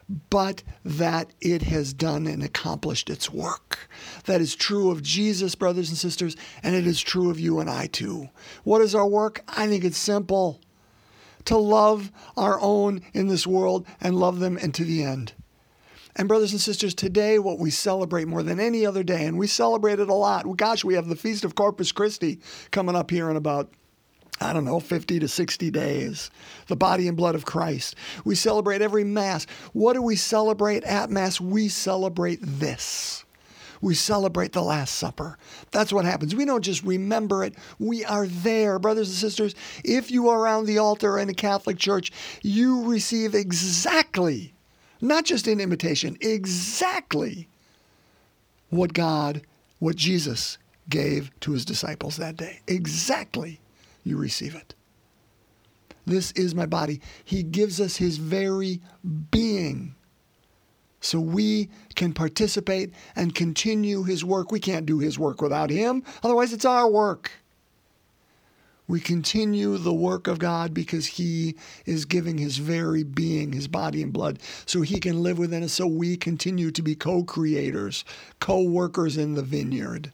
But 0.09 0.63
that 0.85 1.33
it 1.41 1.63
has 1.63 1.93
done 1.93 2.27
and 2.27 2.43
accomplished 2.43 3.09
its 3.09 3.31
work. 3.31 3.89
That 4.25 4.41
is 4.41 4.55
true 4.55 4.91
of 4.91 5.03
Jesus, 5.03 5.55
brothers 5.55 5.89
and 5.89 5.99
sisters, 5.99 6.37
and 6.63 6.75
it 6.75 6.87
is 6.87 7.01
true 7.01 7.31
of 7.31 7.41
you 7.41 7.61
and 7.61 7.71
I 7.71 7.87
too. 7.87 8.29
What 8.65 8.83
is 8.83 8.95
our 8.95 9.09
work? 9.09 9.43
I 9.49 9.67
think 9.69 9.85
it's 9.85 9.97
simple 9.97 10.61
to 11.45 11.57
love 11.57 12.13
our 12.37 12.61
own 12.61 13.01
in 13.15 13.29
this 13.29 13.47
world 13.47 13.87
and 14.01 14.17
love 14.17 14.39
them 14.39 14.59
into 14.59 14.85
the 14.85 15.03
end. 15.03 15.33
And, 16.15 16.29
brothers 16.29 16.53
and 16.53 16.61
sisters, 16.61 16.95
today, 16.95 17.39
what 17.39 17.59
we 17.59 17.71
celebrate 17.71 18.29
more 18.29 18.43
than 18.43 18.61
any 18.61 18.85
other 18.85 19.03
day, 19.03 19.25
and 19.25 19.39
we 19.39 19.47
celebrate 19.47 19.99
it 19.99 20.11
a 20.11 20.15
lot. 20.15 20.45
Gosh, 20.59 20.85
we 20.85 20.95
have 20.95 21.09
the 21.09 21.17
Feast 21.17 21.43
of 21.43 21.55
Corpus 21.55 21.91
Christi 21.91 22.39
coming 22.71 22.95
up 22.95 23.11
here 23.11 23.31
in 23.31 23.37
about 23.37 23.73
I 24.43 24.53
don't 24.53 24.65
know, 24.65 24.81
50 24.81 25.21
to 25.21 25.29
60 25.29 25.71
days. 25.71 26.31
The 26.67 26.77
body 26.77 27.09
and 27.09 27.17
blood 27.17 27.35
of 27.35 27.45
Christ. 27.45 27.95
We 28.25 28.35
celebrate 28.35 28.83
every 28.83 29.05
Mass. 29.05 29.47
What 29.73 29.95
do 29.95 30.03
we 30.03 30.17
celebrate 30.17 30.85
at 30.85 31.11
Mass? 31.11 31.41
We 31.41 31.69
celebrate 31.69 32.41
this. 32.43 33.25
We 33.81 33.95
celebrate 33.95 34.53
the 34.53 34.63
Last 34.63 34.95
Supper. 34.95 35.37
That's 35.73 35.93
what 35.93 36.05
happens. 36.05 36.37
We 36.37 36.45
don't 36.45 36.63
just 36.63 36.85
remember 36.85 37.43
it, 37.43 37.55
we 37.81 38.05
are 38.05 38.27
there. 38.27 38.79
Brothers 38.79 39.09
and 39.09 39.17
sisters, 39.17 39.55
if 39.85 40.11
you 40.11 40.29
are 40.29 40.39
around 40.39 40.67
the 40.67 40.79
altar 40.79 41.19
in 41.19 41.29
a 41.29 41.35
Catholic 41.35 41.79
church, 41.79 42.13
you 42.43 42.85
receive 42.85 43.35
exactly 43.35 44.55
not 45.03 45.25
just 45.25 45.49
in 45.49 45.61
imitation, 45.61 46.17
exactly 46.21 47.49
what 48.71 48.95
God, 48.95 49.43
what 49.81 49.97
Jesus 49.97 50.57
gave 50.89 51.31
to 51.41 51.53
his 51.53 51.65
disciples 51.65 52.17
that 52.17 52.37
day. 52.37 52.61
Exactly. 52.69 53.61
You 54.05 54.17
receive 54.17 54.55
it. 54.55 54.75
This 56.05 56.33
is 56.33 56.55
my 56.55 56.67
body. 56.67 57.01
He 57.25 57.43
gives 57.43 57.81
us 57.81 57.97
his 57.97 58.19
very 58.19 58.81
being 59.31 59.95
so 61.01 61.21
we 61.21 61.69
can 61.95 62.13
participate 62.13 62.93
and 63.17 63.35
continue 63.35 64.05
his 64.05 64.25
work. 64.25 64.51
We 64.53 64.61
can't 64.61 64.87
do 64.87 64.99
his 64.99 65.19
work 65.19 65.43
without 65.43 65.71
him, 65.71 66.03
otherwise, 66.23 66.53
it's 66.53 66.65
our 66.65 66.91
work. 66.91 67.33
We 68.89 69.01
continue 69.01 69.79
the 69.79 69.95
work 69.95 70.27
of 70.27 70.39
God 70.39 70.75
because 70.75 71.07
He 71.07 71.57
is 71.87 72.05
giving 72.05 72.37
His 72.37 72.59
very 72.59 73.05
being, 73.05 73.53
His 73.53 73.69
body 73.69 74.03
and 74.03 74.13
blood, 74.13 74.41
so 74.67 74.83
He 74.83 74.99
can 74.99 75.23
live 75.23 75.39
within 75.39 75.63
us. 75.63 75.73
So 75.73 75.87
we 75.87 76.17
continue 76.17 76.71
to 76.73 76.83
be 76.83 76.95
co 76.95 77.23
creators, 77.23 78.05
co 78.41 78.63
workers 78.63 79.17
in 79.17 79.35
the 79.35 79.43
vineyard, 79.43 80.13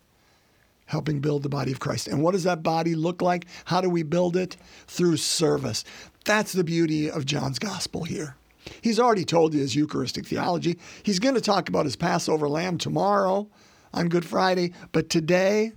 helping 0.88 1.20
build 1.20 1.42
the 1.42 1.48
body 1.48 1.70
of 1.70 1.80
Christ. 1.80 2.08
And 2.08 2.22
what 2.22 2.32
does 2.32 2.44
that 2.44 2.62
body 2.62 2.94
look 2.94 3.22
like? 3.22 3.46
How 3.66 3.80
do 3.80 3.88
we 3.88 4.02
build 4.02 4.36
it? 4.36 4.56
Through 4.86 5.18
service. 5.18 5.84
That's 6.24 6.52
the 6.52 6.64
beauty 6.64 7.10
of 7.10 7.24
John's 7.24 7.58
gospel 7.58 8.04
here. 8.04 8.36
He's 8.80 8.98
already 8.98 9.24
told 9.24 9.54
you 9.54 9.60
his 9.60 9.76
Eucharistic 9.76 10.26
theology. 10.26 10.78
He's 11.02 11.20
going 11.20 11.34
to 11.34 11.40
talk 11.40 11.68
about 11.68 11.86
his 11.86 11.96
Passover 11.96 12.48
lamb 12.48 12.78
tomorrow 12.78 13.48
on 13.94 14.08
Good 14.08 14.24
Friday, 14.24 14.72
but 14.92 15.08
today, 15.08 15.72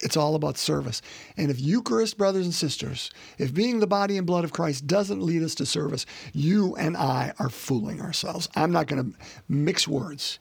it's 0.00 0.16
all 0.16 0.34
about 0.34 0.58
service. 0.58 1.00
And 1.36 1.50
if 1.50 1.60
Eucharist, 1.60 2.18
brothers 2.18 2.44
and 2.44 2.54
sisters, 2.54 3.10
if 3.38 3.54
being 3.54 3.80
the 3.80 3.86
body 3.86 4.18
and 4.18 4.26
blood 4.26 4.44
of 4.44 4.52
Christ 4.52 4.86
doesn't 4.86 5.22
lead 5.22 5.42
us 5.42 5.54
to 5.56 5.66
service, 5.66 6.06
you 6.32 6.74
and 6.76 6.96
I 6.96 7.32
are 7.38 7.48
fooling 7.48 8.00
ourselves. 8.00 8.48
I'm 8.54 8.72
not 8.72 8.88
going 8.88 9.12
to 9.12 9.18
mix 9.48 9.88
words. 9.88 10.38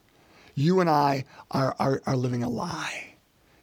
You 0.56 0.80
and 0.82 0.90
I 0.90 1.26
are, 1.52 1.76
are, 1.80 2.02
are 2.06 2.18
living 2.18 2.44
a 2.44 2.50
lie. 2.50 3.15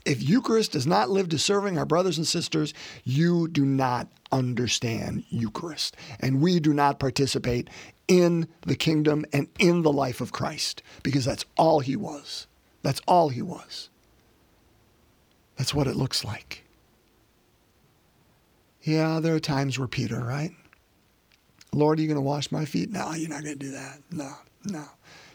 If 0.05 0.23
Eucharist 0.23 0.73
does 0.73 0.87
not 0.87 1.11
live 1.11 1.29
to 1.31 1.39
serving 1.39 1.79
our 1.79 1.87
brothers 1.87 2.19
and 2.19 2.27
sisters, 2.27 2.75
you 3.05 3.49
do 3.49 3.65
not 3.65 4.09
understand 4.33 5.25
Eucharist. 5.29 5.97
And 6.19 6.41
we 6.41 6.59
do 6.59 6.75
not 6.75 6.99
participate 6.99 7.69
in 8.09 8.49
the 8.63 8.75
kingdom 8.75 9.25
and 9.33 9.49
in 9.59 9.83
the 9.83 9.93
life 9.93 10.21
of 10.21 10.33
Christ 10.33 10.83
because 11.03 11.25
that's 11.25 11.45
all 11.57 11.81
he 11.81 11.95
was. 11.95 12.47
That's 12.83 13.01
all 13.07 13.29
he 13.29 13.43
was. 13.43 13.91
That's 15.57 15.75
what 15.75 15.87
it 15.87 15.97
looks 15.97 16.25
like. 16.25 16.65
Yeah, 18.83 19.21
there 19.21 19.35
are 19.35 19.41
times 19.41 19.79
where 19.79 19.87
Peter, 19.87 20.19
right? 20.19 20.51
Lord, 21.73 21.99
are 21.99 22.03
you 22.03 22.09
going 22.09 22.17
to 22.17 22.21
wash 22.21 22.51
my 22.51 22.65
feet? 22.65 22.91
No, 22.91 23.13
you're 23.13 23.29
not 23.29 23.45
going 23.45 23.59
to 23.59 23.65
do 23.65 23.71
that. 23.71 24.01
No, 24.11 24.33
no. 24.65 24.85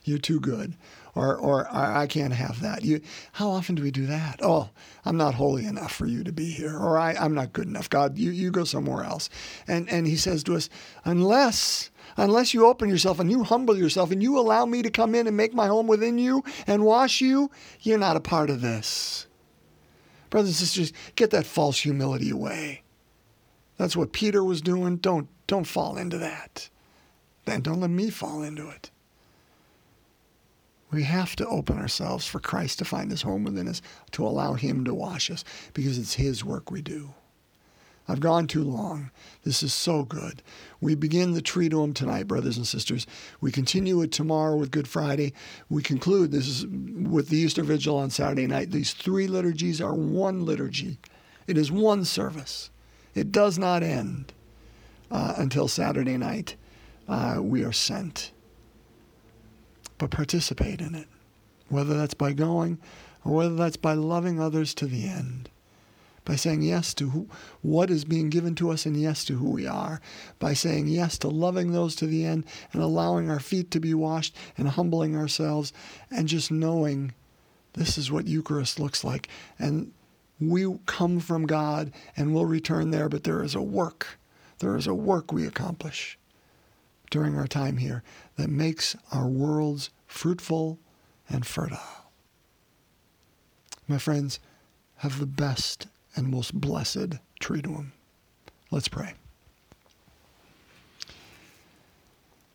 You're 0.08 0.18
too 0.18 0.40
good. 0.40 0.76
Or, 1.16 1.36
or, 1.36 1.68
I 1.76 2.06
can't 2.06 2.34
have 2.34 2.62
that. 2.62 2.84
You, 2.86 3.02
how 3.34 3.50
often 3.50 3.74
do 3.74 3.82
we 3.82 3.90
do 3.90 4.06
that? 4.06 4.40
Oh, 4.44 4.70
I'm 5.04 5.18
not 5.18 5.34
holy 5.34 5.66
enough 5.66 5.92
for 5.92 6.06
you 6.06 6.24
to 6.24 6.32
be 6.32 6.52
here. 6.52 6.78
Or 6.78 7.00
I, 7.00 7.14
I'm 7.14 7.34
not 7.34 7.54
good 7.54 7.68
enough. 7.68 7.90
God, 7.90 8.20
you, 8.20 8.30
you 8.30 8.52
go 8.52 8.64
somewhere 8.66 9.04
else. 9.04 9.30
And, 9.68 9.90
and 9.90 10.06
he 10.06 10.16
says 10.16 10.44
to 10.44 10.56
us, 10.56 10.70
unless 11.06 11.90
unless 12.18 12.54
you 12.54 12.66
open 12.66 12.90
yourself 12.90 13.20
and 13.20 13.30
you 13.30 13.44
humble 13.44 13.78
yourself 13.78 14.12
and 14.12 14.24
you 14.24 14.40
allow 14.40 14.66
me 14.66 14.82
to 14.82 14.90
come 14.90 15.14
in 15.14 15.28
and 15.28 15.36
make 15.36 15.54
my 15.54 15.68
home 15.68 15.88
within 15.88 16.18
you 16.18 16.44
and 16.66 16.86
wash 16.86 17.20
you, 17.22 17.52
you're 17.82 17.98
not 17.98 18.16
a 18.16 18.22
part 18.22 18.50
of 18.50 18.62
this. 18.62 19.28
Brothers 20.30 20.50
and 20.50 20.56
sisters, 20.56 20.94
get 21.16 21.32
that 21.32 21.46
false 21.46 21.80
humility 21.80 22.30
away. 22.30 22.84
That's 23.78 23.96
what 23.96 24.14
Peter 24.14 24.44
was 24.44 24.62
doing. 24.62 24.98
Don't 24.98 25.28
don't 25.48 25.68
fall 25.68 25.98
into 25.98 26.18
that. 26.18 26.70
Then 27.46 27.62
don't 27.62 27.80
let 27.80 27.90
me 27.90 28.10
fall 28.10 28.44
into 28.44 28.70
it. 28.70 28.92
We 30.92 31.04
have 31.04 31.36
to 31.38 31.48
open 31.48 31.78
ourselves 31.78 32.26
for 32.26 32.40
Christ 32.40 32.80
to 32.80 32.86
find 32.86 33.12
his 33.12 33.24
home 33.24 33.44
within 33.44 33.68
us, 33.68 33.82
to 34.12 34.26
allow 34.26 34.54
him 34.54 34.86
to 34.86 34.94
wash 34.94 35.30
us, 35.30 35.44
because 35.74 35.98
it's 35.98 36.14
his 36.14 36.46
work 36.46 36.72
we 36.72 36.82
do. 36.82 37.14
I've 38.08 38.22
gone 38.22 38.48
too 38.48 38.64
long. 38.64 39.12
This 39.44 39.62
is 39.62 39.74
so 39.74 40.04
good. 40.04 40.42
We 40.80 40.96
begin 40.96 41.34
the 41.34 41.42
Triduum 41.42 41.94
tonight, 41.94 42.28
brothers 42.28 42.56
and 42.56 42.66
sisters. 42.66 43.06
We 43.42 43.52
continue 43.52 44.02
it 44.02 44.14
tomorrow 44.14 44.56
with 44.56 44.72
Good 44.72 44.88
Friday. 44.88 45.34
We 45.70 45.84
conclude 45.84 46.32
this 46.32 46.48
is 46.48 46.66
with 46.66 47.28
the 47.28 47.38
Easter 47.38 47.64
Vigil 47.64 47.98
on 47.98 48.10
Saturday 48.10 48.48
night. 48.48 48.72
These 48.72 48.94
three 48.94 49.28
liturgies 49.28 49.82
are 49.82 49.94
one 49.94 50.46
liturgy. 50.46 51.00
It 51.48 51.58
is 51.58 51.70
one 51.70 52.06
service. 52.06 52.70
It 53.14 53.34
does 53.34 53.58
not 53.60 53.84
end 53.84 54.32
uh, 55.12 55.34
until 55.38 55.68
Saturday 55.68 56.18
night. 56.18 56.56
Uh, 57.10 57.40
we 57.42 57.64
are 57.64 57.74
sent. 57.74 58.32
But 59.98 60.12
participate 60.12 60.82
in 60.82 60.96
it, 60.96 61.08
whether 61.70 61.98
that's 61.98 62.14
by 62.14 62.34
going 62.34 62.80
or 63.26 63.34
whether 63.34 63.56
that's 63.56 63.78
by 63.78 63.94
loving 63.94 64.40
others 64.40 64.74
to 64.76 64.86
the 64.86 65.08
end 65.08 65.50
by 66.28 66.36
saying 66.36 66.62
yes 66.62 66.94
to 66.94 67.12
who, 67.12 67.26
what 67.62 67.90
is 67.90 68.04
being 68.04 68.30
given 68.30 68.54
to 68.54 68.70
us 68.70 68.86
and 68.86 69.00
yes 69.00 69.24
to 69.24 69.38
who 69.38 69.50
we 69.50 69.66
are, 69.66 70.02
by 70.40 70.54
saying 70.54 70.86
yes 70.86 71.18
to 71.18 71.30
loving 71.30 71.72
those 71.72 71.96
to 71.96 72.06
the 72.06 72.26
end 72.26 72.44
and 72.74 72.84
allowing 72.84 73.32
our 73.32 73.40
feet 73.40 73.72
to 73.72 73.80
be 73.80 73.94
washed 73.94 74.36
and 74.58 74.68
humbling 74.68 75.16
ourselves 75.16 75.72
and 76.12 76.28
just 76.28 76.52
knowing 76.52 77.14
this 77.74 77.98
is 77.98 78.12
what 78.12 78.28
Eucharist 78.28 78.78
looks 78.78 79.06
like. 79.06 79.30
And 79.58 79.94
we 80.42 80.68
come 80.86 81.22
from 81.22 81.46
God 81.46 81.94
and 82.18 82.34
we'll 82.34 82.46
return 82.46 82.92
there, 82.92 83.08
but 83.08 83.24
there 83.24 83.42
is 83.42 83.56
a 83.56 83.62
work. 83.62 84.20
There 84.60 84.76
is 84.76 84.86
a 84.86 84.94
work 84.94 85.32
we 85.32 85.48
accomplish 85.48 86.18
during 87.10 87.38
our 87.38 87.48
time 87.48 87.78
here 87.78 88.04
that 88.36 88.50
makes 88.50 88.96
our 89.12 89.28
worlds 89.28 89.90
fruitful 90.08 90.80
and 91.30 91.46
fertile. 91.46 91.80
My 93.88 93.98
friends, 93.98 94.40
have 94.98 95.20
the 95.20 95.26
best 95.26 95.88
and 96.16 96.30
most 96.30 96.54
blessed 96.54 97.16
Triduum. 97.40 97.92
Let's 98.72 98.88
pray. 98.88 99.14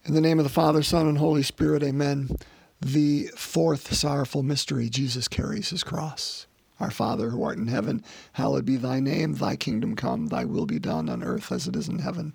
In 0.05 0.15
the 0.15 0.21
name 0.21 0.39
of 0.39 0.45
the 0.45 0.51
Father, 0.51 0.83
Son, 0.83 1.07
and 1.07 1.19
Holy 1.19 1.45
Spirit, 1.45 1.83
amen. 1.83 2.37
The 2.81 3.29
fourth 3.37 3.95
sorrowful 3.95 4.43
mystery, 4.43 4.89
Jesus 4.89 5.29
carries 5.29 5.71
his 5.71 5.85
cross. 5.85 6.47
Our 6.81 6.91
Father, 6.91 7.31
who 7.31 7.45
art 7.45 7.59
in 7.59 7.69
heaven, 7.69 8.03
hallowed 8.33 8.65
be 8.65 8.77
thy 8.77 8.99
name. 8.99 9.35
Thy 9.35 9.55
kingdom 9.55 9.95
come, 9.95 10.27
thy 10.27 10.45
will 10.45 10.67
be 10.67 10.81
done 10.81 11.09
on 11.09 11.23
earth 11.23 11.53
as 11.53 11.69
it 11.69 11.77
is 11.77 11.89
in 11.89 12.01
heaven. 12.01 12.35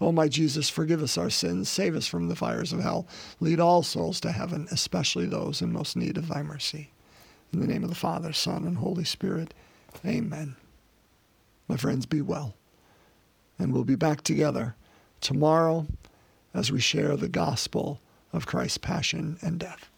O 0.00 0.08
oh, 0.08 0.12
my 0.12 0.28
Jesus, 0.28 0.68
forgive 0.70 1.02
us 1.02 1.18
our 1.18 1.30
sins, 1.30 1.68
save 1.68 1.96
us 1.96 2.06
from 2.06 2.28
the 2.28 2.36
fires 2.36 2.72
of 2.72 2.80
hell, 2.80 3.08
lead 3.40 3.58
all 3.58 3.82
souls 3.82 4.20
to 4.20 4.30
heaven, 4.30 4.68
especially 4.70 5.26
those 5.26 5.60
in 5.60 5.72
most 5.72 5.96
need 5.96 6.16
of 6.16 6.28
thy 6.28 6.42
mercy. 6.42 6.92
In 7.52 7.60
the 7.60 7.66
name 7.66 7.82
of 7.82 7.88
the 7.88 7.96
Father, 7.96 8.32
Son, 8.32 8.64
and 8.64 8.76
Holy 8.76 9.04
Spirit, 9.04 9.54
amen. 10.06 10.54
My 11.66 11.76
friends, 11.76 12.06
be 12.06 12.20
well. 12.20 12.54
And 13.58 13.72
we'll 13.72 13.84
be 13.84 13.96
back 13.96 14.22
together 14.22 14.76
tomorrow 15.20 15.86
as 16.54 16.70
we 16.70 16.80
share 16.80 17.16
the 17.16 17.28
gospel 17.28 18.00
of 18.32 18.46
Christ's 18.46 18.78
passion 18.78 19.38
and 19.42 19.58
death. 19.58 19.90